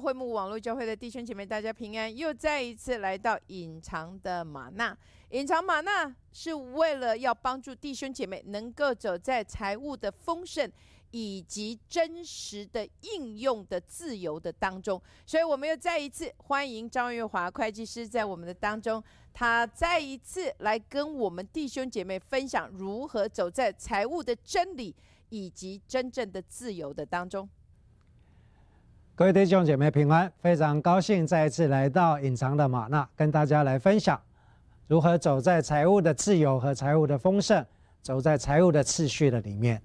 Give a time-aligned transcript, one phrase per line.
[0.00, 4.96] 会幕网络教会的弟兄姐妹，大家平安，又再一次来到隐藏的玛纳。
[5.30, 10.70] 隐藏玛纳是为了要帮助弟兄姐妹能够走在财务的丰盛
[11.10, 15.00] 以及真实的应用的自由的当中。
[15.26, 19.02] 所以，我们又再一次欢迎张月华会计师在我们的当中，
[19.32, 24.94] 他再一次来跟我们弟兄姐妹分享如何走在财务的真理
[25.30, 27.48] 以及真正的自由的当中。
[29.16, 34.20] 各位弟兄姐妹平安，非常高兴再一次来到隐藏的玛纳，跟大家来分享
[34.88, 37.64] 如何走在财务的自由和财务的丰盛，
[38.02, 39.80] 走在财务的次序的里面。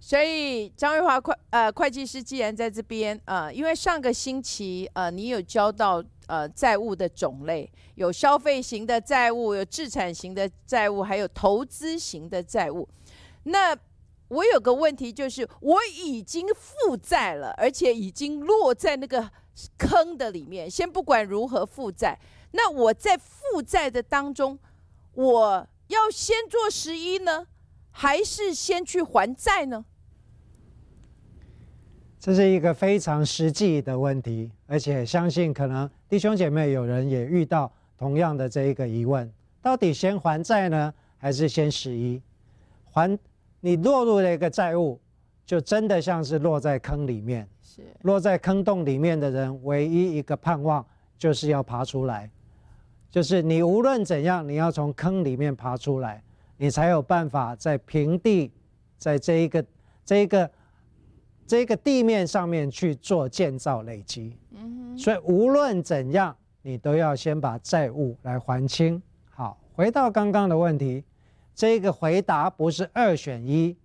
[0.00, 12.88] 所以张玉华会呃会计师既然在这边呃，因为上个星期呃你有教到呃债务的种类，有消费型的债务，有资产型的债务，还有投资型的债务，
[13.44, 13.78] 那。
[14.28, 19.30] 我有个问题，就是我已经负债了，而且已经落在那个
[19.78, 20.70] 坑的里面。
[20.70, 22.18] 先不管如何负债，
[22.52, 24.58] 那我在负债的当中，
[25.14, 27.46] 我要先做十一呢，
[27.90, 29.86] 还是先去还债呢？
[32.20, 42.20] 这是一个非常实际的问题，而且相信可能弟兄姐妹有人也遇到同样的这一个疑问：到底先还债呢，还是先十一
[42.90, 43.18] 还？
[43.60, 45.00] 你落入了一个债务，
[45.44, 47.48] 就真的像是落在坑里面。
[47.60, 50.84] 是落在坑洞里面的人，唯一一个盼望
[51.16, 52.30] 就是要爬出来。
[53.10, 56.22] 就是你无论怎样，你要从坑里面爬出来，
[56.56, 58.52] 你才有办法在平地，
[58.96, 59.64] 在这一个、
[60.04, 60.50] 这一个、
[61.46, 64.36] 这个地面上面去做建造累积。
[64.50, 69.00] 嗯所以无论怎样，你都要先把债务来还清。
[69.30, 71.04] 好，回到刚刚的问题。
[71.58, 73.76] 这个回答不是二选一，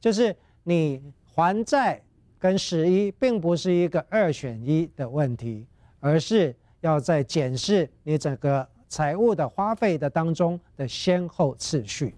[0.00, 2.00] 就是你还债
[2.38, 5.66] 跟十一，并不是一个二选一的问题，
[6.00, 12.14] 而是要在检视你整个财务的花费的当中的先后次序。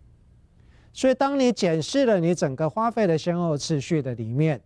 [0.93, 4.60] 所以，当你检视了你整个花费的先后次序的里面，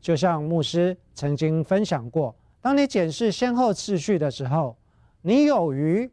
[0.00, 4.76] 就像牧师曾经分享过，当你检视先后次序的时候，
[5.22, 6.08] 你有余，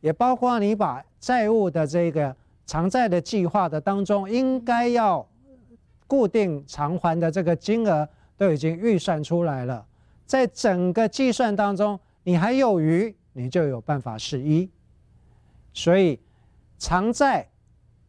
[0.00, 2.34] 也包括你把债务的这个。
[2.66, 5.26] 偿债的计划的当中，应该要
[6.08, 9.86] 固定偿还的这个金额都已经预算出来了，
[10.26, 14.68] 在整个计算当中，你还有余，你就有办法释一。
[15.72, 16.18] 所以，
[16.76, 17.48] 偿债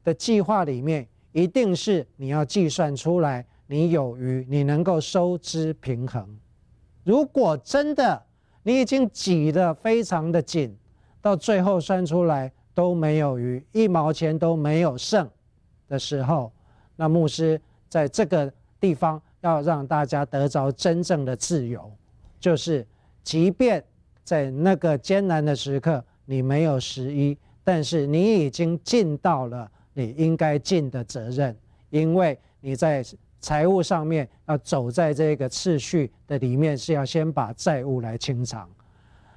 [0.03, 6.37] 的计划里面，一定是你要计算出来，你有余，你能够收支平衡。
[7.03, 8.25] 如果真的
[8.63, 10.75] 你已经挤得非常的紧，
[11.21, 12.51] 到最后算出来。
[12.77, 15.27] 都没有余，一毛钱都没有剩
[15.87, 16.51] 的时候，
[16.95, 21.91] 那牧师在这个地方要让大家得着真正的自由，
[22.39, 22.85] 就是
[23.23, 23.83] 即便
[24.23, 31.57] 在那个艰难的时刻，你没有十一，但是你已经尽到了你应该尽的责任，
[31.89, 33.03] 因为你在
[33.39, 38.69] 财务上面要走在这个次序的里面，是要先把债务来清偿。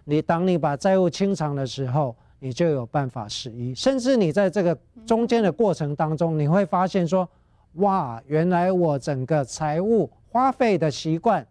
[0.04, 7.28] 你当你把债务清偿的时候，你就有办法十一，甚至你在这个中间的过程当中，你会发现说，
[7.74, 11.46] 哇，原来我整个财务花费的习惯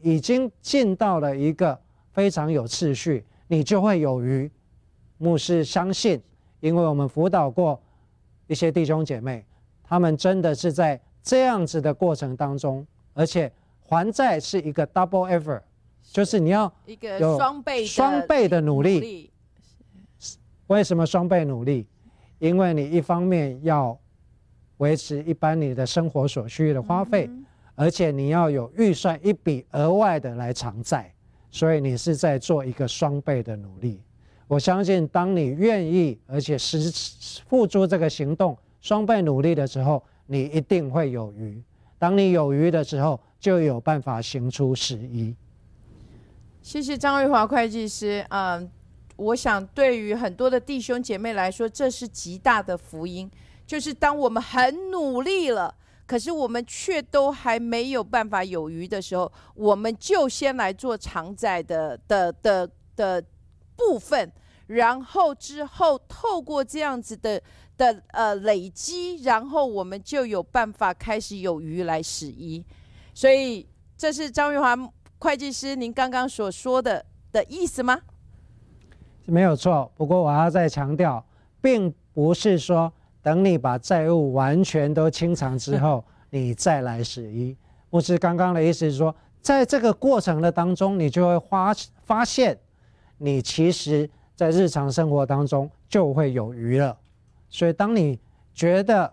[0.00, 1.78] 已经进到了一个
[2.12, 4.50] 非常有次序，你就会有余。
[5.18, 6.20] 牧师相信，
[6.60, 7.78] 因为我们辅导过
[8.46, 9.44] 一些弟兄姐妹，
[9.84, 13.52] 他们真的是在这样子的过程当中，而且
[13.86, 15.60] 还债是一个 double effort，
[16.02, 19.30] 就是你要一个双倍双倍的努力。
[20.68, 21.86] 为什么双倍努力？
[22.38, 23.98] 因为你一方面要
[24.76, 27.28] 维持一般你的生活所需的花费，
[27.74, 31.12] 而且你要有预算一笔额外的来偿债，
[31.50, 34.00] 所以你是在做一个双倍的努力。
[34.46, 36.78] 我相信，当你愿意而且实
[37.48, 41.60] 付出这个行动，双倍努力的时候，你一定会有余。
[41.98, 45.34] 当你有余的时候，就有办法行出十一。
[46.62, 48.70] 谢谢张瑞华会计师，嗯。
[49.18, 53.28] 我想，对于很多的弟兄姐妹来说，这是极大的福音。
[53.66, 55.74] 就是当我们很努力了，
[56.06, 63.22] 可是我们却都还没有办法有余的时候，我们就先来做偿债的的的的
[63.76, 64.32] 部分，
[64.68, 67.42] 然后之后透过这样子的
[67.76, 72.64] 的呃累积，然后我们就有办法开始有余来使一。
[73.12, 74.76] 所以，这是张玉华
[75.18, 78.00] 会计师您刚刚所说的的意思吗？
[79.30, 81.22] 没有错，不过我要再强调，
[81.60, 82.90] 并不是说
[83.22, 87.54] 等你把债务完全都清偿之后， 你再来十一。
[87.90, 92.58] 牧师刚刚的意思是说，在这个过程的当中，你就会发发现，
[93.18, 96.96] 你其实在日常生活当中就会有余了。
[97.50, 98.18] 所以，当你
[98.54, 99.12] 觉得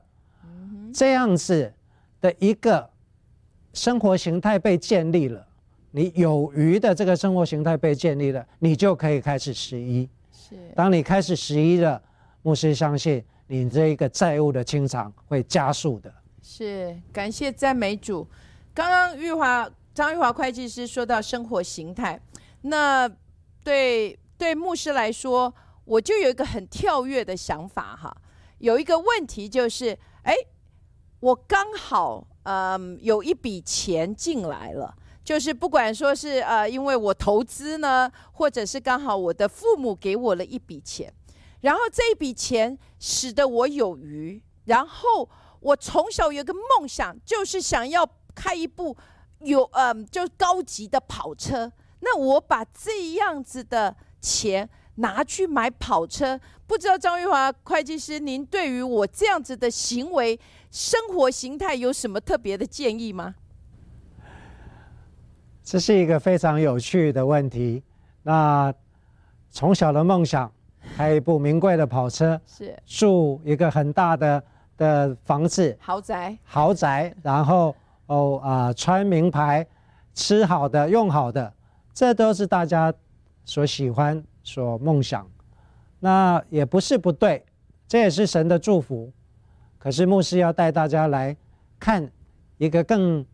[0.94, 1.74] 这样子
[2.22, 2.90] 的一个
[3.74, 5.46] 生活形态被建立了，
[5.96, 10.10] 你有余的这个生活形态被建立了，你就可以开始十一。
[10.30, 12.02] 是，当你开始十一了，
[12.42, 16.14] 牧师相信你这一个债务的清偿会加速的。
[16.44, 18.28] 是，感谢赞美主。
[18.74, 22.20] 刚刚玉华张玉华会计师说到生活形态，
[22.64, 23.10] 那
[23.64, 25.54] 对对牧师来说，
[25.86, 28.14] 我就有一个很跳跃的想法哈。
[28.58, 30.36] 有一个问题就是，哎，
[31.22, 34.94] 我刚好嗯有一笔钱进来了，
[35.26, 41.12] 就是不管说是呃因为我投资呢，或者是刚好我的父母给我了一笔钱，
[41.60, 45.28] 然后这一笔钱使得我有余，然后
[45.60, 48.96] 我从小有个梦想，就是想要开一部
[49.40, 54.70] 有嗯就高级的跑车，那我把这样子的钱。
[54.98, 60.40] 拿去买跑车，不知道张玉华会计师，您对于我这样子的行为、
[60.72, 63.36] 生活形态有什么特别的建议吗？
[65.66, 67.84] 这是一个非常有趣的问题。
[68.22, 68.72] 那
[69.50, 70.50] 从小的梦想，
[70.96, 74.44] 开一部名贵的跑车，是住一个很大的
[74.78, 77.76] 的房子，豪宅，豪宅，然后
[78.06, 79.66] 哦啊，穿名牌，
[80.14, 81.52] 吃好的，用好的，
[81.94, 82.94] 这都是大家
[83.44, 84.24] 所喜欢。
[84.48, 85.28] 所梦想，
[86.00, 87.44] 那也不是不对，
[87.88, 89.12] 这也是神的祝福。
[89.80, 91.36] 可是牧师要带大家来
[91.80, 92.08] 看
[92.60, 93.26] 一个更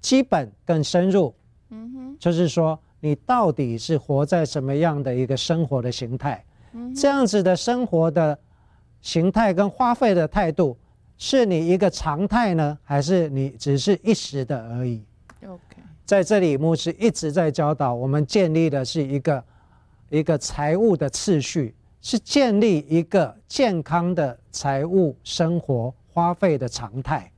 [0.00, 1.34] 基本、更深入，
[1.72, 6.44] 嗯哼，就是说你到底是活在什么样的一个生活的形态？
[6.94, 8.38] 这样子的生活的
[9.00, 10.76] 形态跟花费的态度，
[11.18, 15.02] 是你一个常态呢，还是你只是一时的而已
[15.44, 19.42] ？OK，在这里牧师一直在教导我们建立的是一个。
[20.10, 27.32] 一个财务的次序是建立一个健康的财务生活花费的常态。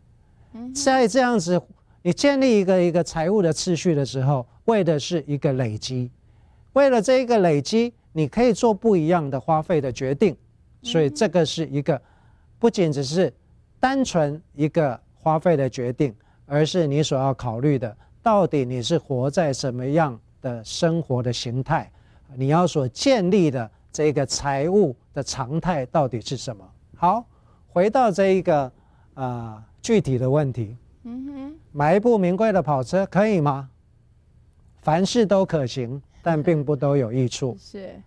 [0.75, 1.63] 在这样子，
[2.07, 6.11] 你建立一个一个财务的次序的时候，为的是一个累积。
[6.75, 10.37] 为了这一个累积，你可以做不一样的花费的决定。
[10.83, 11.99] 所以这个是一个
[12.59, 13.33] 不仅只是
[13.81, 16.15] 单纯一个花费的决定，
[16.45, 21.91] 而是你所要考虑的，到底你是活在什么样的生活的形态。
[22.37, 26.63] 你要所建立的这个财务的常态到底是什么？
[26.95, 27.25] 好，
[27.67, 28.71] 回到这一个
[29.15, 30.77] 啊具体的问题。
[31.05, 33.71] 嗯哼，买一部名贵的跑车可以吗？
[34.81, 37.57] 凡事都可行，但并不都有益处。
[37.61, 38.01] 是，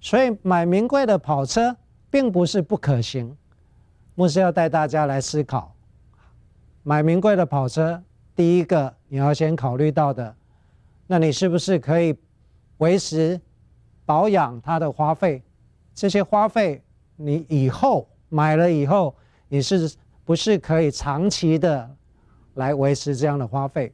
[0.00, 1.76] 所以买名贵的跑车
[2.10, 3.36] 并不是不可行。
[4.14, 5.74] 牧师要带大家来思考，
[6.82, 8.02] 买名贵的跑车，
[8.36, 10.34] 第一个你要先考虑到的，
[11.06, 12.14] 那你是不是可以
[12.78, 13.40] 维持？
[14.04, 15.40] 保养它的花费，
[15.94, 16.82] 这些花费
[17.14, 19.14] 你以后买了以后，
[19.48, 19.88] 你是
[20.24, 21.88] 不是可以长期的
[22.54, 23.92] 来维持这样的花费？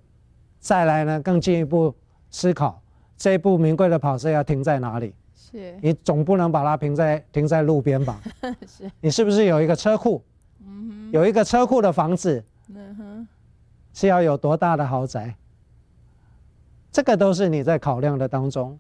[0.61, 1.95] 再来呢，更进一步
[2.31, 2.81] 思考，
[3.17, 5.15] 这部名贵的跑车要停在哪里？
[5.35, 8.21] 是你总不能把它停在停在路边吧？
[8.67, 10.23] 是你是不是有一个车库？
[10.61, 13.29] 嗯哼，有一个车库的房子，嗯哼，
[13.95, 15.35] 是要有多大的豪宅？
[16.91, 18.79] 这个都是你在考量的当中。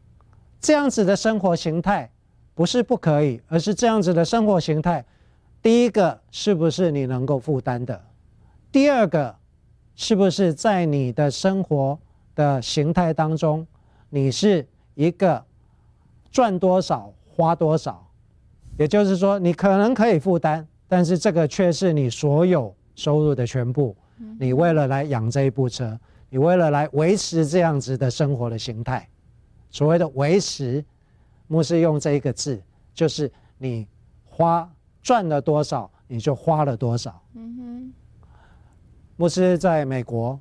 [0.61, 2.11] 这样子的生活形态
[2.54, 5.04] 不是不可以，而是这样子的生活形态，
[5.62, 8.04] 第一个是不是你能够负担的？
[8.73, 9.35] 第二个
[9.98, 11.98] 是不是在你的生活
[12.36, 13.66] 的形态当中，
[14.08, 14.64] 你是
[14.94, 15.44] 一个
[16.30, 18.08] 赚多少花多少？
[18.78, 23.94] 也就是说，你可能可以负担，但是这个却是你所有收入的全部。
[24.38, 25.98] 你为了来养这一部车，
[26.30, 29.06] 你为了来维持这样子的生活的形态。
[29.68, 30.82] 所谓的维持，
[31.48, 32.62] 牧师用这一个字，
[32.94, 33.28] 就是
[33.58, 33.84] 你
[34.24, 34.70] 花
[35.02, 37.20] 赚了多少，你就花了多少。
[37.34, 37.92] 嗯哼。
[39.20, 40.38] 牧师在美国，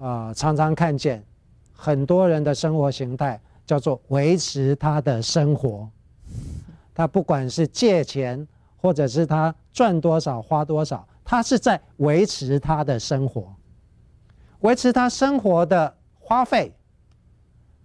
[0.00, 1.20] 啊，常常看见
[1.72, 5.90] 很多人的生活形态叫做维持他的生活。
[6.94, 13.52] 他不管是借钱，或者是他赚多少花多少，他是在维持他的生活，
[14.60, 16.72] 维持他生活的花费。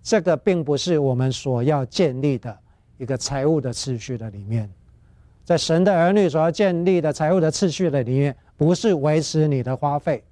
[0.03, 2.55] 这个并不是我们所要建立的
[2.99, 4.69] 一个财务的次序的里面，
[5.43, 10.23] 在神的儿女所要建立的财务的次序的里面，不是维持你的花费，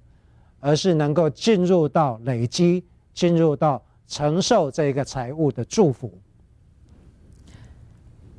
[0.60, 6.18] 而是能够进入到累积，进入到承受这个财务的祝福。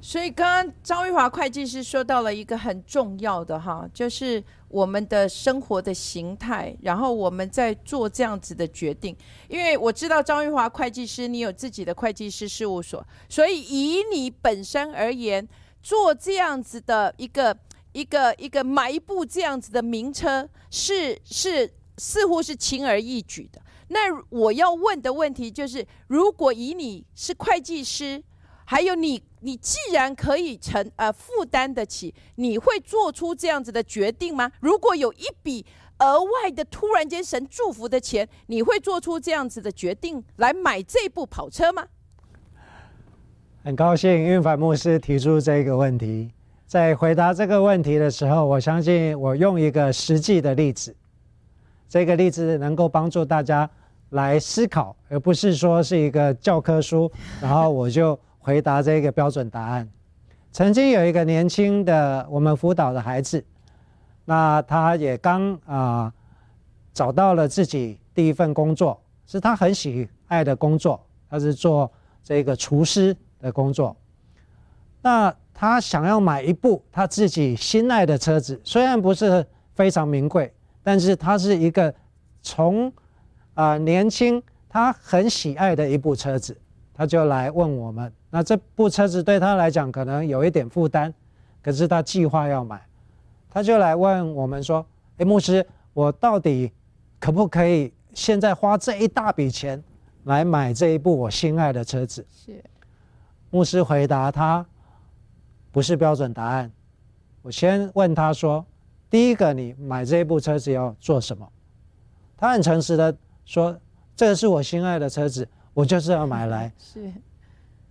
[0.02, 9.16] 所以刚刚张玉华会计师说到了一个很重要的哈，就是我们的生活的形态，然后我们在做这样子的决定。
[9.48, 15.48] 因为我知道张玉华会计师，你有自己的会计师事务所，所以以你本身而言，
[15.82, 17.58] 做这样子的一个
[17.94, 23.62] 一个一个买一部这样子的名车，是是似乎是轻而易举的。
[23.90, 28.24] 那我要问的问题就是，如果以你是会计师，
[28.66, 34.52] 还有你，你既然可以承呃负担得起，你会做出这样子的决定吗？
[34.60, 35.66] 如果有一笔
[36.00, 41.86] 额外的突然间神祝福的钱，你会做出这样子的决定来买这部跑车吗？
[43.64, 46.32] 很高兴运凡牧师提出这个问题，
[46.74, 50.96] 在回答这个问题的时候，我相信我用一个实际的例子，
[51.88, 53.70] 这个例子能够帮助大家
[54.10, 58.20] 来思考，而不是说是一个教科书，然后我就。
[58.40, 59.88] 回答这个标准答案。
[60.52, 63.42] 曾经有一个年轻的我们辅导的孩子，
[64.26, 66.12] 那他也刚啊
[66.92, 71.00] 找到了自己第一份工作，是他很喜爱的工作，
[71.30, 71.90] 他是做
[72.22, 73.96] 这个厨师的工作。
[75.04, 79.46] 那他想要买一部他自己心爱的车子，虽然不是
[79.76, 81.94] 非常名贵，但是他是一个
[82.42, 82.92] 从
[83.54, 86.58] 啊年轻他很喜爱的一部车子。
[86.96, 91.12] 他就来问我们，那这部车子对他来讲可能有一点负担，
[91.60, 92.80] 可是他计划要买，
[93.50, 94.86] 他就来问我们说
[95.18, 96.72] ：“哎，牧师，我到底
[97.20, 99.84] 可不可以现在花这一大笔钱
[100.26, 102.64] 来买这一部我心爱的车子？”是，
[103.50, 104.64] 牧师回答他
[105.74, 106.72] ：“不是标准答案。”
[107.44, 108.66] 我先问他说
[109.12, 111.46] ：“第一个，你买这一部车子要做什么？”
[112.38, 113.14] 他很诚实的
[113.44, 113.78] 说
[114.16, 117.12] ：“这个是我心爱的车子。”我就是要买来， 是。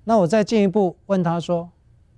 [0.04, 1.68] 那我再进一步问他说：“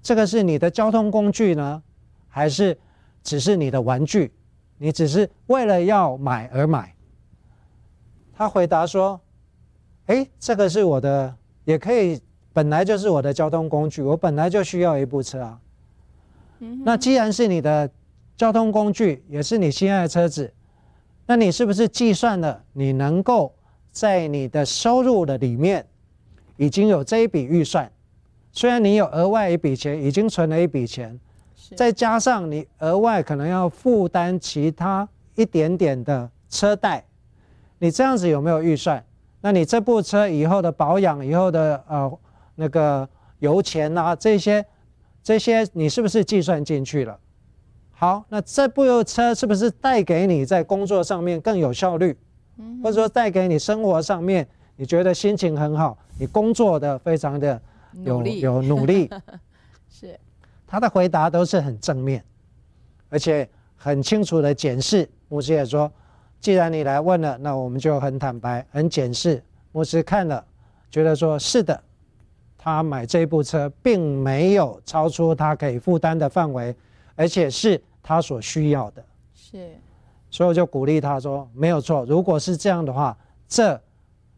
[0.02, 1.82] 这个是你的交通工具呢，
[2.28, 2.78] 还是
[3.22, 4.30] 只是你的玩具？
[4.76, 6.94] 你只是为了要买而买？”
[8.36, 9.18] 他回答说
[10.06, 12.20] ：“哎，这个是我的，也可以，
[12.54, 15.60] 本来就是我的交通工具，我本来就需要一部车啊。
[16.84, 17.90] 那既然是你的
[18.34, 20.50] 交通工具，也是你心爱的车子，
[21.26, 23.52] 那你是不是计算了你能够？”
[23.94, 25.86] 在你的收入的里面，
[26.56, 27.88] 已经有这一笔预算。
[28.50, 31.16] 虽然你有额外一笔钱，已经存了一笔钱，
[31.76, 37.04] 再加上你额外可能要负担其他一点点的车贷，
[37.78, 39.00] 你这样子有没有预算？
[39.40, 42.18] 那你这部车以后的保养、以后的呃
[42.54, 43.08] 那个
[43.38, 44.64] 油钱啊，这些
[45.22, 47.18] 这些你是不是计算进去了？
[47.92, 52.16] 好，那这部车是不是带给你在工作上面更有效率？
[52.82, 54.46] 或者说带给你生活上面，
[54.76, 57.60] 你觉得心情很好，你工作的非常的
[58.04, 59.10] 有有努力，
[59.90, 60.18] 是
[60.66, 62.24] 他的回答都是很正面，
[63.08, 65.08] 而且很清楚的检视。
[65.28, 65.90] 牧师也说，
[66.40, 69.42] 既然你来问了，那我们就很坦白、很检视。
[69.72, 70.44] 牧师看了，
[70.90, 71.82] 觉得说是的，
[72.64, 76.74] 他买这部车并没有超出他可以负担的范围，
[77.14, 79.04] 而且是他所需要的。
[79.34, 79.70] 是。
[80.30, 83.14] 所以我就鼓励他说：“没有错，如果是这样的话，
[83.46, 83.78] 这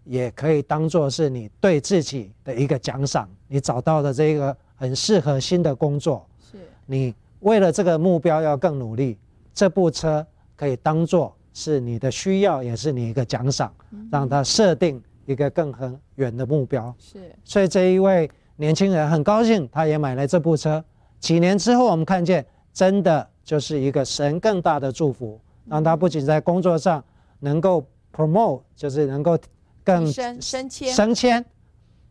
[0.03, 3.29] 也可以当做是你对自己的一个奖赏。
[3.47, 9.17] 你找到的这个很适合新的工作，是你为了这个目标要更努力。
[9.55, 13.73] 这部车可以当做是你的需要，也是你一个奖赏，
[14.11, 16.95] 让他设定一个更很远的目标。
[16.99, 20.83] 是，所以这一位年轻人很高兴，他也买了这部车。
[21.21, 27.03] 几年之后，我们看见真的就是一个神更大的祝福。”让他不仅在工作上
[27.41, 29.37] 能够 promote，就是能够
[29.83, 31.45] 更升升迁，升迁，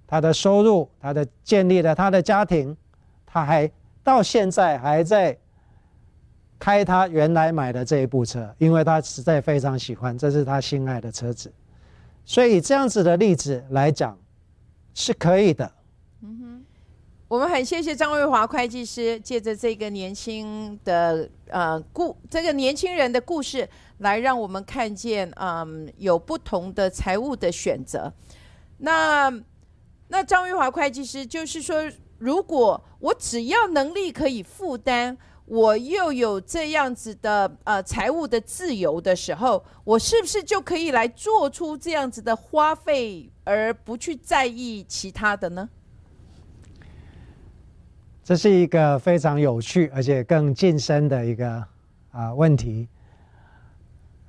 [0.05, 2.75] 他的收入，他的建立了他的家庭，
[3.25, 3.72] 他还
[4.03, 5.38] 到现在还在
[6.60, 11.50] 开他原来买的这一部车，因为他实在非常喜欢，这是他心爱的车子，
[12.25, 14.20] 所以这样子的例子来讲
[14.94, 15.72] 是可以的。
[17.27, 23.67] 我们很谢谢张瑞华会计师，借着这个年轻的呃故这个年轻人的故事，
[23.98, 28.13] 来让我们看见，嗯，有不同的财务的选择。
[28.77, 29.34] 那
[30.08, 45.70] 那张瑞华会计师就是说，如果我只要能力可以负担，我又有这样子的呃财务的自由的时候，我是不是就可以来做出这样子的花费，而不去在意其他的呢？
[48.24, 51.64] 这是一个非常有趣而且更近身的一个
[52.10, 52.88] 啊问题。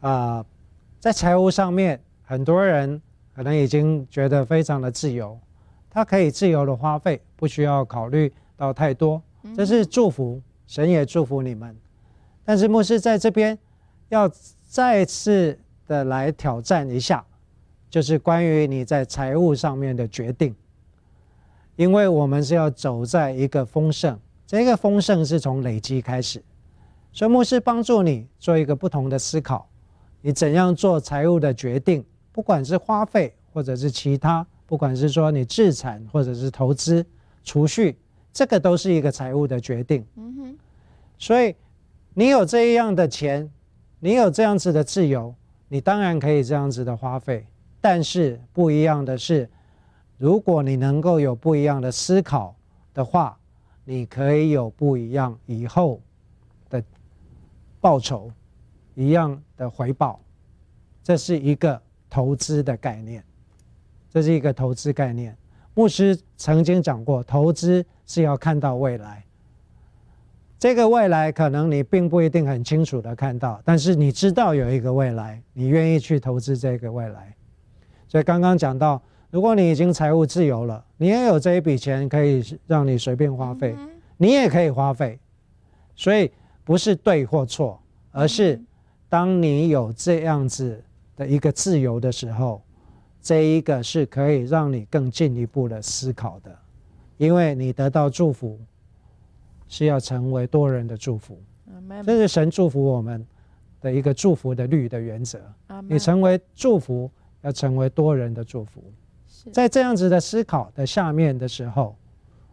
[0.00, 0.44] 啊，
[1.00, 3.00] 在财务上面，很多人
[3.34, 5.40] 可能已经觉得非常的自由，
[5.88, 9.20] 他可以自由的花费，不需要考虑到太多，
[9.56, 11.76] 这是祝福，神也祝福你们。
[12.44, 13.58] 但是牧师在这边
[14.08, 14.30] 要
[14.68, 17.24] 再次的来挑战一下，
[17.90, 20.54] 就是关于你在财务上面的决定，
[21.76, 26.42] 因为我们是要走在一个丰盛，这个丰盛是从累积开始，
[27.12, 29.68] 所以牧师帮助你做一个不同的思考，
[30.20, 37.04] 你怎样做财务的决定，不管是花费或者是其他，不管是说你自产或者是投资
[37.42, 37.96] 储蓄，
[38.32, 40.04] 这个都是一个财务的决定。
[41.18, 41.54] 所以。
[42.18, 43.52] 你有这样的钱，
[44.00, 45.34] 你有这样子的自由，
[45.68, 47.46] 你当然可以这样子的花费。
[47.78, 49.46] 但是不一样的是，
[50.16, 52.56] 如果你能够有不一样的思考
[52.94, 53.38] 的话，
[53.84, 56.00] 你可以有不一样以后
[56.70, 56.82] 的
[57.82, 58.32] 报酬，
[58.94, 60.18] 一样的回报。
[61.02, 63.22] 这是一个投资的概念，
[64.08, 65.36] 这是一个投资概念。
[65.74, 69.22] 牧师曾经讲过，投资是要看到未来。
[70.58, 77.34] 这个未来可能你并不一定很清楚的看到，但是你知道有一个未来，你愿意去投资这个未来。
[78.08, 83.76] 所以刚刚讲到，如果你已经财务自由了，你也有这一笔钱可以让你随便花费，
[84.16, 85.18] 你也可以花费。
[85.94, 86.30] 所以
[86.64, 87.78] 不是对或错，
[88.10, 88.58] 而是
[89.10, 90.82] 当你有这样子
[91.16, 92.62] 的一个自由的时候，
[93.20, 96.58] 这一个是可以让你更进一步的思考的，
[97.18, 98.58] 因为你得到祝福。
[99.68, 101.38] 是要成为多人的祝福，
[102.04, 103.26] 这是神祝福我们
[103.80, 105.40] 的一个祝福的律的原则。
[105.88, 107.10] 你成为祝福，
[107.42, 108.82] 要成为多人的祝福。
[109.52, 111.96] 在这样子的思考的下面的时候，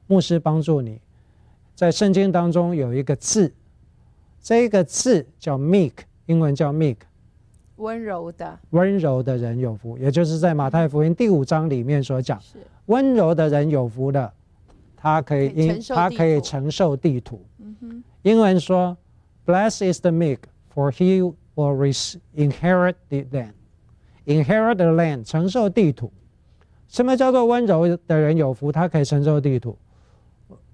[0.08, 1.00] 牧师帮助你，
[1.76, 3.54] 在圣经当中有一个字，
[4.42, 5.94] 这一个字叫 meek，
[6.26, 6.98] 英文叫 meek，
[7.78, 12.42] 温柔的，温柔的人有福，也就是在马太福音第五章里面所讲，
[12.88, 14.34] 温柔的人有福的。
[15.04, 17.46] 他可以因他可以承受地土。
[18.22, 18.96] 英文说
[19.46, 20.38] ，Blessed is the meek,
[20.74, 21.20] for he
[21.56, 23.52] will inherit the land.
[24.26, 26.10] Inherit the land，承受地土。
[26.88, 28.72] 什么叫做温柔的人有福？
[28.72, 29.78] 他可以承受地土。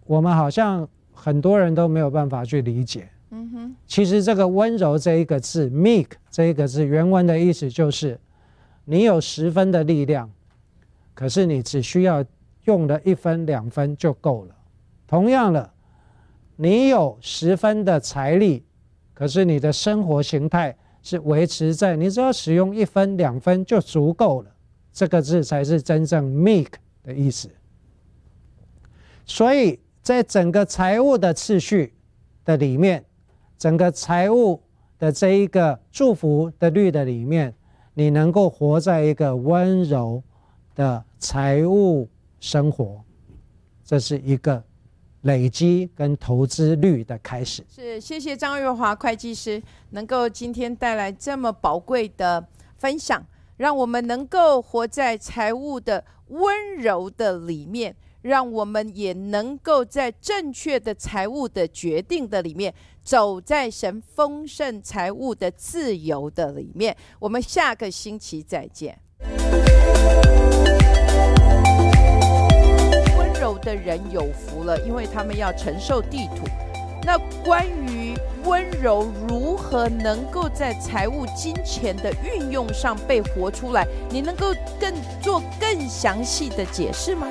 [0.06, 3.10] 我们好像很多人都没有办法去理解。
[3.32, 3.76] 嗯哼。
[3.88, 8.20] 其实这个温柔这一个字，meek 这一个字原文的意思就是，
[8.86, 10.30] 你有十分的力量，
[11.15, 12.24] 可是你只需要。
[12.70, 14.56] 用了一分两分就够了。
[15.08, 15.72] 同样的，
[16.56, 18.64] 你有十分的财力，
[19.16, 24.52] 可是你的生活形态是维持在你只要使用一分两分就足够了。
[24.94, 26.68] 这个字才是真正 “meek”
[27.02, 27.50] 的意思。
[29.26, 31.96] 所以在整个财务的次序
[32.46, 33.04] 的里面，
[33.58, 34.62] 整个财务
[35.00, 37.56] 的这一个祝福的律的里面，
[37.96, 40.22] 你能够活在一个温柔
[40.76, 42.08] 的财务。
[42.39, 43.04] 生活，
[43.84, 44.63] 这是一个
[45.21, 47.65] 累积跟投资率的开始。
[47.69, 52.47] 是，谢谢张月华会计师能够今天带来这么宝贵的
[52.78, 53.25] 分享，
[53.58, 62.73] 让我们能够活在财务的温柔的里面，让我们也能够在正确的财务的决定的里面，
[63.04, 66.95] 走在神丰盛财务的自由的里面。
[67.19, 68.97] 我们下个星期再见。
[73.58, 76.48] 的人有福了，因为他们要承受地土。
[77.04, 87.28] 那关于温柔如何能够在财务金钱的运用上被活出来，你能够更做更详细的解释吗？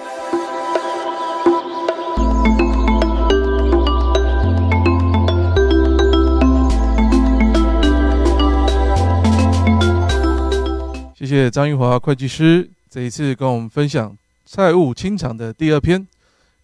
[11.15, 14.17] 谢谢张玉华会计师这一次跟我们分享。
[14.51, 16.05] 债务清偿的第二篇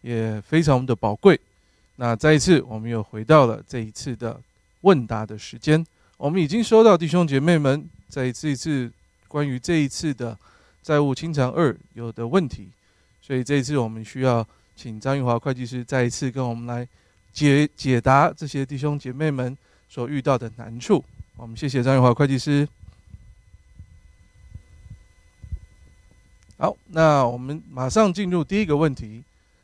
[0.01, 1.39] 也非常的宝贵。
[1.97, 4.41] 那再一次，我们又回到了这一次的
[4.81, 5.85] 问答的时间。
[6.17, 8.91] 我们已经收到弟兄姐妹们在一次一次
[9.29, 10.37] 关于这一次的
[10.83, 12.69] 债务清偿二有的问题，
[13.21, 16.89] 所以这一次我们需要请张玉华会计师再一次跟我们来
[17.35, 19.55] 解解答这些弟兄姐妹们
[19.91, 21.05] 所遇到的难处。
[21.37, 22.67] 我们谢谢张玉华会计师。
[26.57, 29.23] 好，那我们马上进入第一个问题。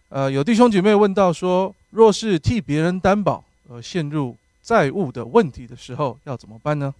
[0.08, 6.92] 呃，有弟兄姐妹问到说，若是替别人担保而陷入债务的问题的时候，要怎么办呢？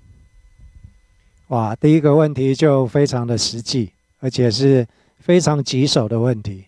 [1.49, 4.87] 哇，第一个问题就非常的实际，而且是
[5.19, 6.67] 非常棘手的问题。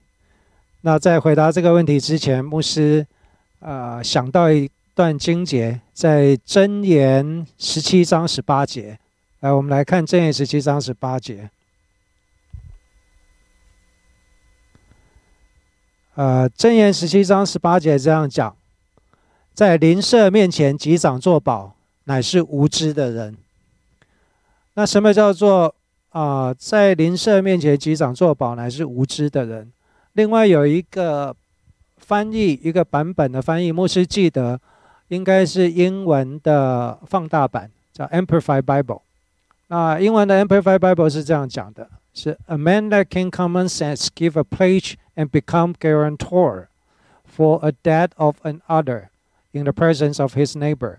[0.81, 3.07] 那在回答这个问题之前，牧师
[3.61, 8.99] 啊想到一段经节，在箴言十七章十八节。
[9.39, 11.49] 来，我们来看箴言十七章十八节。
[16.15, 18.55] 呃，箴言十七章十八节这样讲，
[19.55, 23.35] 在邻舍面前击掌作保，乃是无知的人。
[24.75, 25.75] 那什么叫做
[26.11, 29.73] 啊，在邻舍面前击掌作保，乃是无知的人？
[30.13, 31.35] 另外有一个
[31.97, 34.61] 翻译，一个版本的翻译，牧师记得
[35.09, 39.01] 应该是英文的放大版，叫 Amplified Bible。
[39.69, 46.68] 那英文的 amplifi Bible 是这样讲的：是 A man lacking common sense give a pledge and become guarantor
[47.26, 49.10] for a debt of another
[49.52, 50.98] in the presence of his neighbor。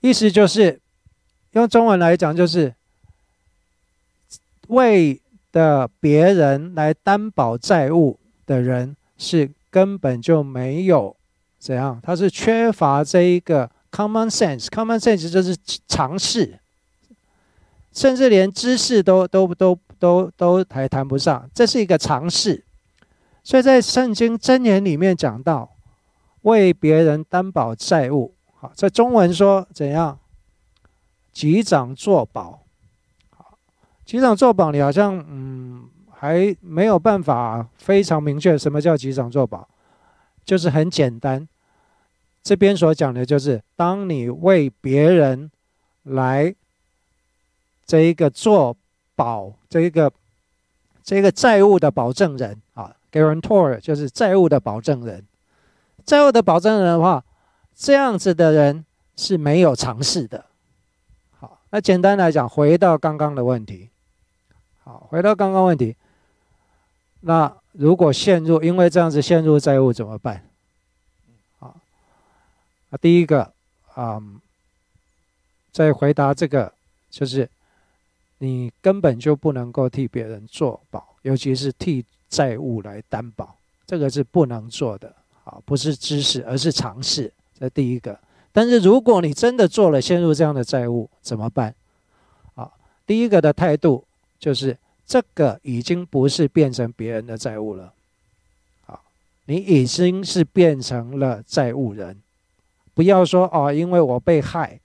[0.00, 0.80] 意思就是
[1.52, 2.74] 用中文来讲，就是
[4.68, 5.20] 为
[5.52, 11.16] 的别人来担保债务的人，是根本就没有
[11.58, 15.56] 怎样，他是缺乏这一个 common sense。common sense 就是
[15.88, 16.58] 常识，
[17.92, 22.65] 甚至连知识都都都 都都还谈不上，这是一个常识。
[23.43, 25.69] 所以在圣经箴言里面讲到，
[26.41, 30.17] 为别人担保债务，好，在中文说怎样，
[31.31, 32.63] 局长作保。
[34.03, 39.69] 局长做保，你好像嗯还没有办法非常明确什么叫局长做保，
[40.43, 41.47] 就是很简单。
[42.41, 45.51] 这边所讲的就是，当你为别人
[46.03, 46.53] 来
[47.85, 48.75] 这一个做
[49.23, 50.11] 保，这个
[51.03, 55.23] 这个债务的保证人啊，guarantor 就是债务的保证人。
[56.03, 57.23] 债务的保证人的话，
[57.75, 58.83] 这样子的人
[59.15, 60.45] 是没有尝试的。
[61.39, 63.91] 好，那简单来讲，回到刚刚的问题。
[64.83, 65.95] 好，回到刚刚问题，
[67.19, 70.49] 那如果陷入因为这样子陷入债务怎么办？
[71.59, 71.75] 好，
[72.89, 73.53] 啊，第一个
[73.93, 74.19] 啊，
[75.71, 76.73] 在回答这个
[77.11, 77.47] 就是
[78.41, 85.13] 你根本就不能够替别人做保，尤其是替债务来担保，这个是不能做的。
[85.43, 87.31] 啊，不是知识，而是常识。
[87.57, 88.19] 这第一个。
[88.51, 91.75] 但是如果你真的做了，陷入这样的债务怎么办？
[92.55, 92.71] 啊，
[93.05, 94.03] 第一个的态度。
[94.41, 94.75] 就是
[95.05, 97.93] 这个已经不是变成别人的债务了，
[98.87, 98.99] 好，
[99.45, 102.19] 你已经是变成了债务人。
[102.95, 104.79] 不要说哦，因为我被害，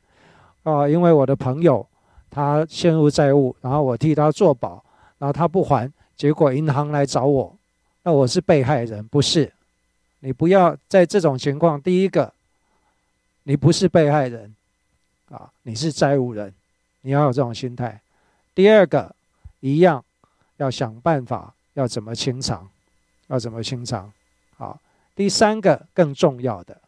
[0.64, 1.88] 哦，因为我的朋友
[2.30, 4.84] 他陷入债务，然后我替他做保，
[5.18, 7.56] 然后他不还，结果银行来找我，
[8.02, 9.52] 那我是被害人，不是？
[10.20, 12.32] 你不要在这种情况，第一个，
[13.44, 14.54] 你不是被害人，
[15.30, 16.52] 啊，你是债务人，
[17.02, 18.00] 你要有这种心态。
[18.54, 19.14] 第二个。
[19.60, 20.04] 一样，
[20.58, 22.68] 要想办法，要怎么清偿，
[23.26, 24.12] 要怎么清偿。
[24.56, 24.78] 好，
[25.16, 26.78] 第三个更重要的，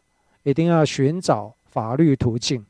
[0.43, 2.63] 一定要寻找法律途径。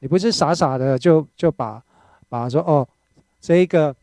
[0.00, 1.82] 你不是傻傻的就就把
[2.28, 2.86] 把说哦，
[3.40, 3.94] 这一个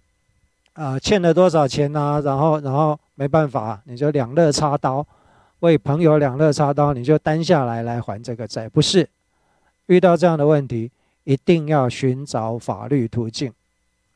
[0.73, 2.21] 啊欠了多少钱呢？
[2.23, 5.05] 然后然后没办法，你就两肋插刀，
[5.59, 8.67] 为朋友两肋插刀，你就担下来来还这个债。
[8.69, 9.07] 不是，
[9.87, 10.91] 遇到这样的问题，
[11.23, 13.51] 一定要寻找法律途径。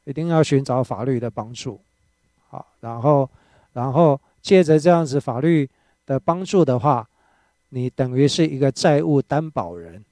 [0.08, 1.82] 一定要寻找法律的帮助，
[2.50, 3.28] 好，然后，
[3.74, 5.68] 然后借着这样子法律
[6.06, 7.10] 的帮助的话，
[7.70, 10.06] 你等于是一个债务担保人，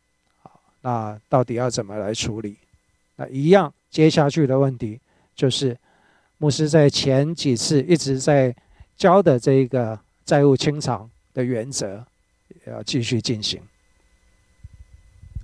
[0.84, 2.56] 那到底要怎么来处理？
[3.16, 5.02] 那一样接下去的问题
[5.36, 5.76] 就是，
[6.38, 8.56] 牧师在前几次一直在
[8.96, 12.06] 教的这个债务清偿的原则，
[12.68, 13.60] 要继续进行。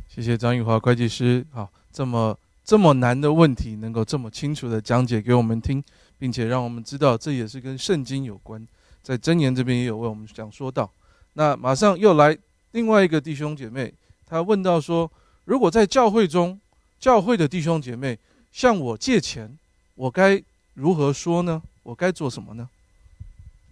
[0.08, 2.38] 谢谢张玉华会计师，好，这么。
[2.62, 5.84] 这么难的问题，能够这么清楚的讲解给我们听，
[6.19, 8.63] 并且让我们知道，这也是跟圣经有关。
[9.02, 10.88] 在箴言这边也有为我们讲说到。
[11.34, 12.38] 那马上又来
[12.73, 13.91] 另外一个弟兄姐妹，
[14.23, 15.12] 他问到说：
[15.45, 16.60] 如果在教会中，
[16.99, 18.17] 教会的弟兄姐妹
[18.52, 19.58] 向我借钱，
[19.95, 20.41] 我该
[20.73, 21.62] 如何说呢？
[21.84, 22.69] 我该做什么呢？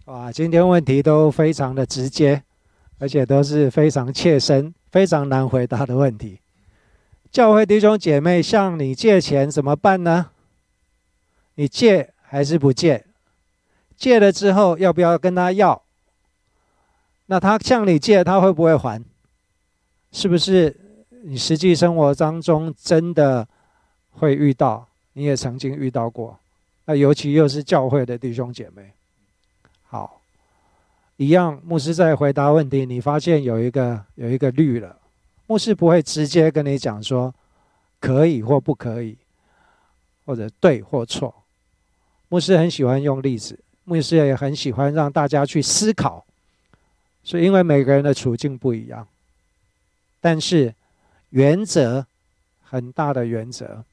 [0.06, 2.42] 哇，今天问题都非常的直接，
[2.98, 6.40] 而且都是非常切身、非常难回答的问题。
[7.30, 10.30] 教会弟兄姐妹向你借钱怎么办呢？
[11.56, 13.04] 你借还是不借？
[13.96, 15.82] 借了之后要不要跟他要？
[17.26, 19.04] 那他向你借，他会不会还？
[20.10, 20.74] 是不是
[21.28, 23.46] 你实际生活当中真的
[24.12, 24.88] 会遇到？
[25.12, 26.38] 你也曾经遇到过？
[26.86, 28.90] 那尤其又是教会的弟兄姐妹，
[29.88, 30.22] 好，
[31.18, 31.60] 一样。
[31.62, 34.96] 牧师在回答问题，你发现有一个有一个绿了。
[35.46, 37.34] 牧师不会直接跟你讲说
[38.00, 39.18] 可以或不可以，
[40.24, 41.34] 或者对或错。
[42.30, 46.24] 牧师很喜欢用例子，牧师也很喜欢让大家去思考。
[47.22, 49.06] 所以，因为每个人的处境不一样，
[50.22, 50.74] 但是
[51.30, 52.06] 原则
[52.62, 53.84] 很大的原则，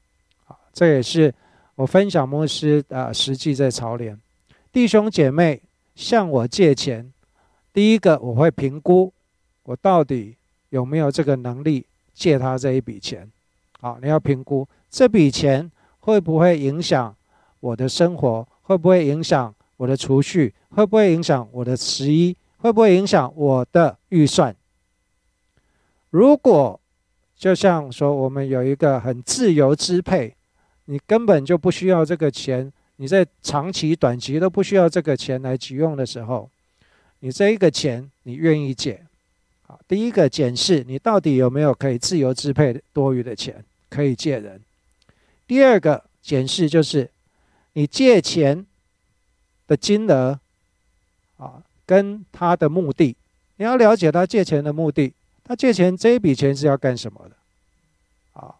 [0.46, 1.34] 啊，这也是
[1.74, 4.18] 我分享牧师啊实际在操练
[4.72, 5.62] 弟兄姐妹
[5.94, 7.12] 向我借钱，
[7.72, 9.12] 第一个我会评估
[9.62, 10.36] 我到底
[10.70, 13.30] 有没有这个能力借他这一笔钱。
[13.80, 15.70] 好，你要评估这笔钱
[16.00, 17.14] 会不会影响
[17.60, 24.54] 我的生活，会不会影响我的储蓄，会不会影响我的十一，会不会影响我的预算？
[26.10, 26.80] 如果
[27.36, 30.34] 就像说我们有一个很自由支配，
[30.86, 36.48] 你根本就不需要这个钱，你在长期、短期都不需要这个钱来急用的时候，
[37.20, 39.04] 你这一个钱你愿意借？
[39.66, 44.60] 好，第一个检视你到底有没有可以自由支配多余的钱可以借人。
[45.46, 47.10] 第二个检视就是
[47.74, 48.64] 你借钱
[49.66, 50.38] 的金额
[51.36, 53.14] 啊，跟他的目的，
[53.56, 55.12] 你要了解他借钱的目的，
[55.46, 58.40] 他借钱这一笔钱是要干什么的？
[58.40, 58.54] 啊，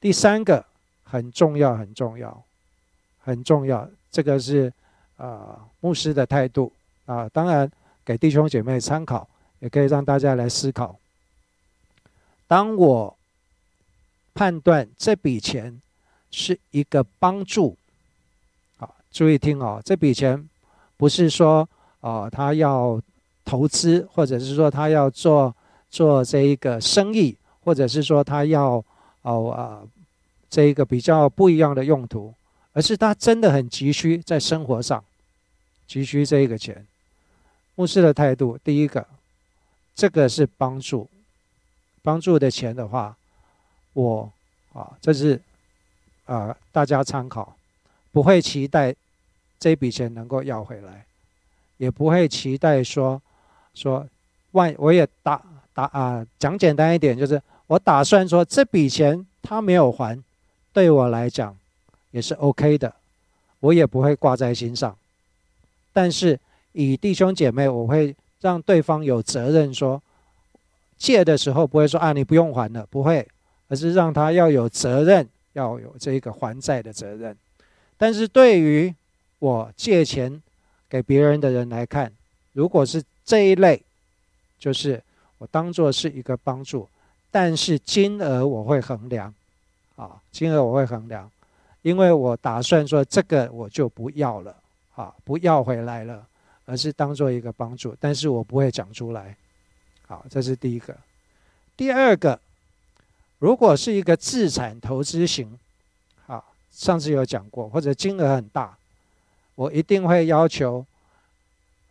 [0.00, 0.64] 第三个
[1.04, 2.42] 很重要，很重要，
[3.20, 4.72] 很重要，这个是
[5.16, 6.72] 啊牧师的态度
[7.04, 7.70] 啊，当然
[8.04, 9.28] 给弟兄姐妹参考。
[9.60, 10.94] 也可以让大家来思考：
[12.46, 13.16] 当我
[14.34, 15.80] 判断这笔钱
[16.30, 17.74] 是一个帮助，
[18.76, 20.46] 啊，注意听哦，这笔钱
[20.98, 21.66] 不是说
[22.02, 23.00] 啊他要
[23.46, 25.56] 投资，或者是说他要做
[25.90, 28.84] 做这一个生意，或者是说他要
[29.22, 29.82] 哦啊
[30.48, 32.34] 这一个比较不一样的用途，
[32.72, 35.02] 而是他真的很急需在生活上
[35.86, 36.86] 急需这一个钱。
[37.74, 39.06] 牧师的态度，第一个。
[39.94, 41.08] 这个是帮助，
[42.02, 43.16] 帮助的钱的话，
[43.94, 44.30] 我
[44.74, 45.40] 啊，这是
[46.26, 47.56] 啊，大家参考，
[48.12, 48.94] 不会期待
[49.58, 51.06] 这笔钱能够要回来，
[51.78, 53.22] 也不会期待说
[53.72, 54.06] 说
[54.50, 55.42] 万我也打
[55.76, 60.18] 打啊，讲简单一点，就是我打算说这笔钱他没有还，
[60.72, 61.56] 对我来讲
[62.10, 62.92] 也是 OK 的，
[63.60, 64.96] 我也不会挂在心上，
[65.92, 66.40] 但是
[66.72, 68.16] 以弟兄姐妹，我会。
[68.42, 70.00] 让对方有责任，说
[70.98, 73.26] 借的时候不会说啊，你不用还了，不会，
[73.66, 77.34] 而是让他要有责任，要有这个还债的责任。
[77.96, 78.94] 但是对于
[79.38, 80.40] 我借钱
[80.88, 82.12] 给别人的人来看，
[82.52, 83.82] 如果是这一类，
[84.60, 85.02] 就是
[85.38, 86.88] 我当做是一个帮助，
[87.30, 89.32] 但是金额我会衡量，
[89.96, 91.30] 啊，金额我会衡量，
[91.82, 94.56] 因为我打算说这个我就不要了，
[94.94, 96.26] 啊，不要回来了。
[96.68, 99.36] 而是当做一个帮助，但是我不会讲出来。
[100.08, 100.96] 好，这是第一个。
[101.76, 102.40] 第二个，
[103.38, 105.56] 如果是一个资产投资型，
[106.26, 108.76] 啊，上次有讲过，或者金额很大，
[109.54, 110.84] 我一定会要求，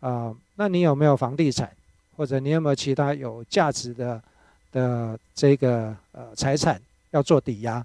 [0.00, 1.74] 啊，那你有没有房地产，
[2.16, 4.22] 或者你有没有其他有价值的
[4.72, 7.84] 的这个呃财产要做抵押？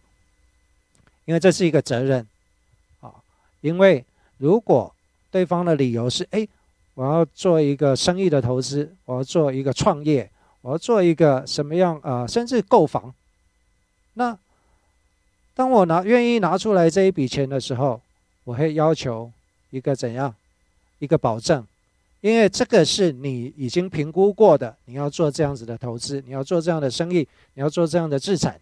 [1.26, 2.26] 因为这是一个责任，
[3.02, 3.14] 啊，
[3.62, 4.04] 因为
[4.38, 4.94] 如果
[5.30, 6.48] 对方的理由是，哎。
[6.94, 12.28] 我要做一个生意的投资，我要做一个创业，我要做一个什么样啊？
[12.28, 13.16] 甚至购房。
[14.16, 14.38] 那
[15.56, 18.02] 当我拿愿意拿出来这一笔钱的时候，
[18.44, 19.32] 我会要求
[19.70, 20.36] 一个怎样
[21.00, 21.66] 一个保证？
[22.22, 28.60] 因为这个是你已经评估过的，你要做这样子的投资，你要做这样的生意，你要做这样的资产，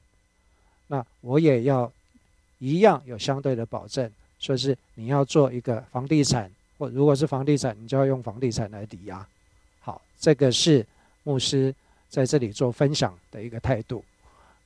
[0.87, 1.91] 那我也要
[2.59, 6.51] 一样有相对的保证，说是你要做一个房地产。
[6.77, 9.27] 或如果是房地产，你就要用房地产来抵押。
[9.81, 10.85] 好，这个是
[11.23, 11.75] 牧师
[12.07, 14.01] 在这里做分享的一个态度。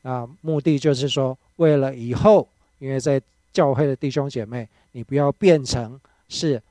[0.03, 3.19] 那目的就是说，为了以后，因为在
[3.51, 6.62] 教会的弟兄姐妹，你不要变成是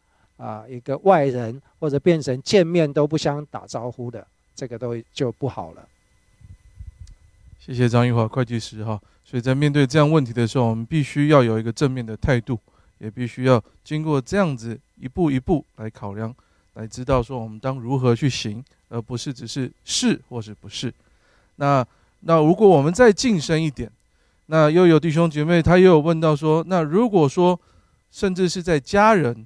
[0.42, 5.88] 啊一个外人，或者变成见面都不相打招呼的，这个都就不好了。
[7.60, 9.00] 谢谢张玉华会计师哈。
[9.24, 12.58] 所以在面对这样问题的时候，我们必须要有一个正面的态度。
[12.98, 16.32] 也必须要经过这样子一步一步来考量，
[16.74, 20.94] 来知道说我们当如何去行，而不是只是是或是不是。
[21.56, 21.84] 那
[22.20, 23.90] 那如果我们再晋升一点，
[24.46, 27.58] 那又有弟兄姐妹他又有问到说，那如果说
[28.12, 29.44] 甚至是在家人、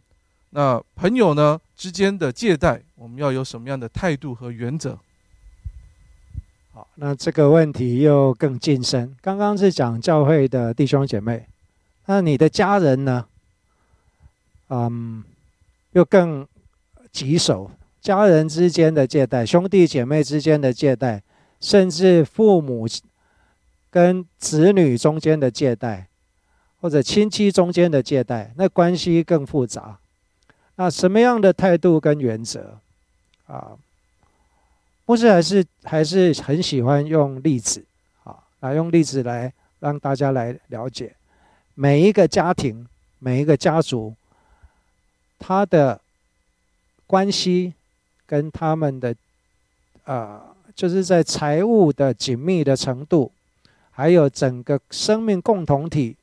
[0.50, 4.98] 那朋友呢之间的借贷，我们要有什么样的态度和原则？
[6.72, 9.14] 好，那这个问题又更晋升。
[9.20, 11.46] 刚刚是讲教会的弟兄姐妹，
[12.06, 13.26] 那你的家人呢？
[14.68, 15.22] 嗯，
[15.92, 16.46] 又更
[17.12, 21.22] 棘手，家人之间的借贷，兄弟姐妹之间的借贷，
[21.60, 22.86] 甚至父母
[23.90, 26.08] 跟子女中间的借贷，
[26.80, 29.98] 或者亲戚中间的借贷，那关系更复杂。
[30.76, 32.78] 那什么样的态度跟原则
[33.46, 33.76] 啊？
[35.06, 37.84] 牧师还是还是很喜欢用例子
[38.24, 41.14] 啊，来用例子来让大家来了解
[41.74, 42.86] 每一个家庭，
[43.18, 44.14] 每一个家族。
[45.38, 46.00] 他的
[47.06, 47.74] 关系
[48.26, 49.14] 跟他们的
[50.04, 50.40] 呃，
[50.74, 53.30] 就是在财务的紧密的程度，
[53.90, 56.16] 还有整个生命共同体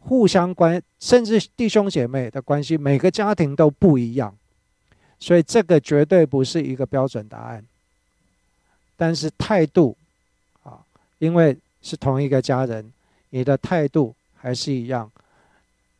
[0.00, 4.34] 互相关，甚至弟兄姐妹的关系，每个家庭都不一样，
[5.18, 7.64] 所以这个绝对不是一个标准答案。
[8.96, 9.96] 但是态度
[10.62, 10.80] 啊，
[11.18, 12.92] 因为是同一个家人，
[13.30, 15.10] 你的态度还是一样。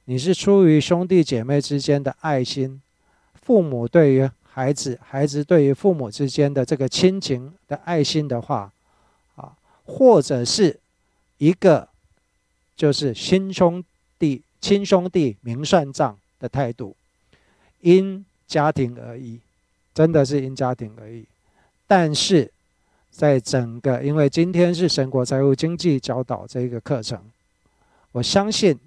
[0.06, 2.80] 你是出于兄弟姐妹之间的爱心，
[3.42, 8.72] 父母对于孩子，孩子对于父母之间的这个亲情的爱心的话，
[9.36, 9.52] 啊，
[9.84, 10.80] 或者是
[11.38, 11.88] 一个
[12.74, 13.88] 就是亲兄弟
[14.60, 16.94] 亲兄弟明算账的态度，
[17.80, 19.40] 因家庭而异，
[19.94, 21.24] 真的是因家庭而异。
[21.86, 22.50] 但是
[23.10, 27.20] 在整个，因为今天是神国财务经济教导这个课程，
[28.12, 28.78] 我相信。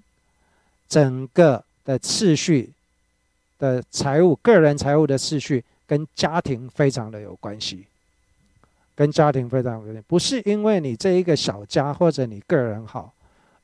[0.86, 2.72] 整个的次序
[3.58, 7.88] 的财务，个人财务的次序跟家庭非常的有关系，
[8.94, 10.04] 跟家庭非常有关系。
[10.08, 13.12] 不是因为你这一个小家或者你个人好，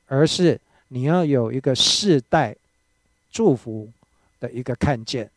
[0.08, 0.60] 而是
[0.92, 2.54] 你要有一个世代
[3.32, 3.88] 祝福
[4.38, 5.28] 的一个看见。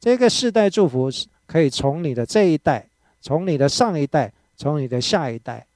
[0.00, 2.86] 这个世代祝福是可以从你的这一代，
[3.20, 5.66] 从你的上一代，从你的下一代。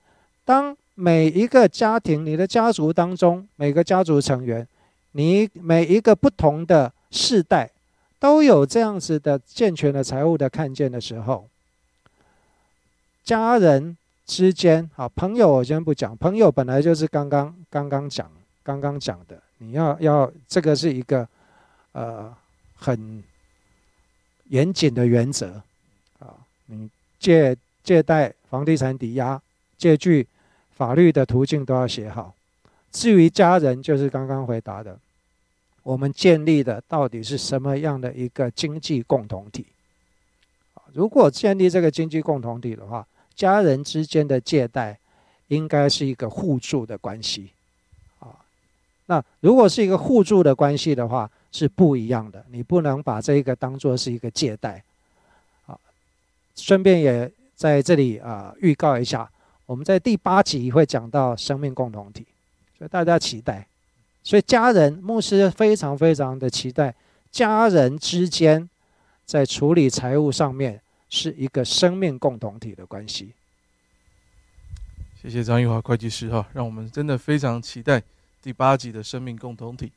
[0.44, 4.66] 当每一个家庭，你的家族当中每个家族成员。
[5.14, 7.70] 你每一个不同的世代
[8.18, 11.46] 都有这样子的健全的财务的看见的时候，
[13.22, 18.30] 家人之间，好朋友我先不讲，朋友本来就是刚刚刚刚讲
[18.62, 21.28] 刚刚讲的，你要要这个是一个
[21.92, 22.34] 呃
[22.74, 23.22] 很
[24.48, 25.62] 严谨的原则
[26.18, 26.34] 啊，
[26.66, 29.40] 你借借贷房地产抵押
[29.76, 30.26] 借据
[30.70, 32.34] 法律的途径都要写好。
[32.90, 34.98] 至于家人，就是刚刚回答的，
[35.82, 39.66] 我们建立的到底是什么样的一个经济共同体？
[40.92, 44.98] 如果建立这个经济共同体的话，家人之间的借贷
[45.48, 47.50] 应该是一个互助的关系，
[49.12, 52.42] 那如果是一个互助的关系的话，是不一样的。
[52.50, 54.82] 你不能把这个当做是一个借贷，
[55.66, 55.78] 好，
[56.56, 59.30] 顺便也在这里啊预告一下，
[59.66, 62.24] 我们在第八集会讲到生命共同体。
[62.78, 63.66] 所以大家期待，
[64.24, 66.94] 所以家人牧师非常非常的期待，
[67.30, 68.66] 家人之间
[69.26, 73.32] 在处理财务上面是一个生命共同体的关系。
[75.20, 78.02] 谢谢张玉华会计师哈，让我们真的非常期待
[78.42, 79.92] 第八集的生命共同体。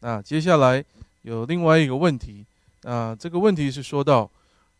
[0.00, 0.84] 那接下来
[1.22, 2.44] 有另外一个问题，
[2.82, 4.28] 那这个问题是说到，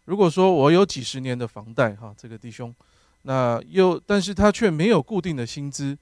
[0.06, 2.74] 如果说我有几十年的房贷哈，这个弟兄，
[3.22, 5.96] 那又但是他却没有固定的薪资。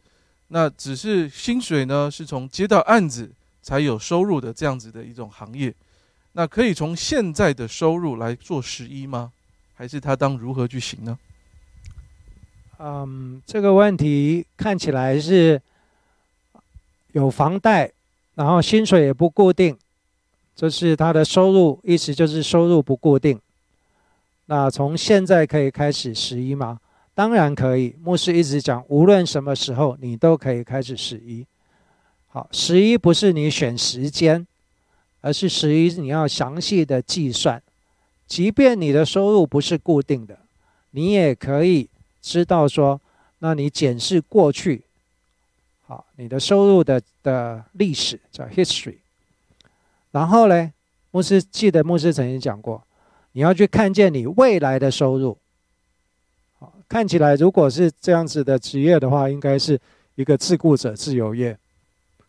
[0.49, 3.31] 那只是薪水呢，是从接到案子
[3.63, 5.73] 才有收入的这样子的一种行业。
[6.33, 9.31] 那可以从现在的收入来做十一吗？
[9.75, 11.19] 还是他当如何去行呢？
[12.79, 15.61] 嗯，这个问题看起来是
[17.13, 17.91] 有房贷，
[18.35, 19.77] 然后薪水也不固定，
[20.55, 23.41] 这是他的收入，意思就是收入不固定。
[24.47, 26.79] 那从现在可以开始十一吗？
[27.15, 31.47] 当然可以，牧师一直讲，无论什么时候你都可以开始十一。
[32.29, 34.47] 好，十一不是你选时间，
[35.21, 37.63] 而是十一你要详细的计算。
[38.27, 40.39] 即便你的收入不是固定的，
[40.93, 41.91] 你也可以
[42.23, 42.99] 知道说，
[43.41, 44.85] 那你检视过去，
[45.93, 48.97] 啊，你的收入的的历史叫 history。
[50.11, 50.73] 然后呢，
[51.11, 52.83] 牧师记得牧师曾经讲过，
[53.33, 55.37] 你要去看见你未来的收入。
[56.89, 59.79] 看起来，如果是这样子的职业的话，应该是
[60.15, 61.59] 一个自雇者自由业。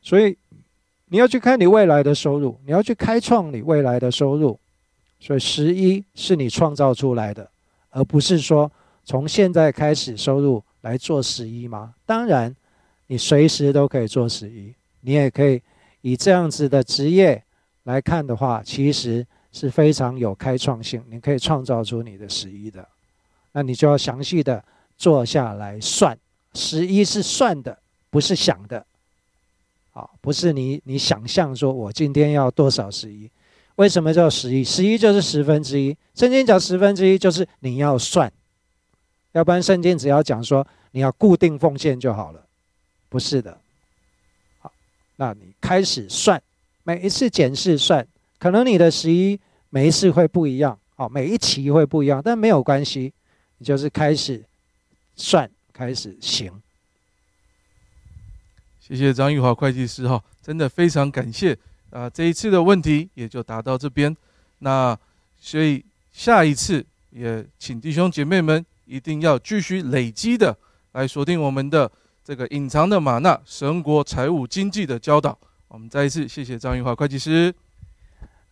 [0.01, 0.37] 所以
[1.07, 4.59] 你要去看你未来的收入，你要去开创你未来的收入。
[5.19, 7.49] 所以十一是你创造出来的，
[7.91, 8.69] 而不是说
[9.05, 11.93] 从现在开始收入来做十一吗？
[12.05, 12.53] 当然，
[13.07, 15.61] 你随时都可以做十一，你也可以
[16.01, 17.43] 以这样子的职业
[17.83, 22.87] 来看的话，其实是非常有开创性，你可以创造出你的十一的。
[23.51, 24.63] 那你就要详细的
[24.97, 26.17] 坐下来算，
[26.53, 27.77] 十一是算的，
[28.09, 28.85] 不是想的，
[29.91, 33.29] 好，不是你你想象说我今天要多少十一？
[33.75, 34.63] 为什么叫十一？
[34.63, 35.95] 十一就是十分之一。
[36.15, 38.31] 圣经讲十分之一就是你要算，
[39.33, 42.45] 要不然圣经只要讲说你要固定奉献就好了，
[43.13, 43.55] 不是的。
[44.57, 44.73] 好，
[45.17, 46.41] 那你开始算，
[46.81, 48.05] 每一次检视算，
[48.39, 49.39] 可能你的十一
[49.69, 53.13] 每一次会不一样，好，每一期会不一样，但没有关系。
[53.59, 54.43] 你就是开始
[55.15, 56.51] 算，开始行。
[58.81, 61.55] 谢谢张玉华会计师哈，真的非常感谢
[61.91, 62.09] 啊！
[62.09, 64.17] 这一次的问题也就答到这边。
[64.57, 64.97] 那
[65.39, 70.57] 所以下一次也请弟兄姐妹们一定要继续累积的
[70.93, 71.89] 来锁定我们的
[72.23, 75.37] 这个隐藏的玛纳神国财务经济的教导。
[75.67, 77.53] 我们再一次谢谢张玉华会计师，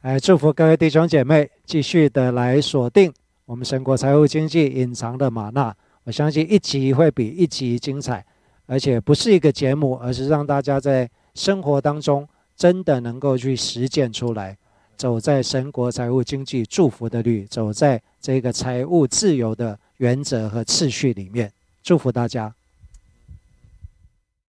[0.01, 3.13] 来祝福各位弟兄姐妹继续的来锁定
[3.45, 5.73] 我们神国财务经济隐藏的玛纳。
[6.03, 8.25] 我相信一集会比一集精彩，
[8.65, 14.57] 而且不是一个节目，而是让大家在生活当中真的能够去实践出来，
[14.97, 21.49] 走在神国财务经济祝福的律，走在这个财务自由的原则和次序里面。
[21.81, 22.53] 祝福大家。